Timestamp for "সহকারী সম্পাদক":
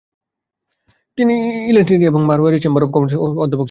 3.17-3.49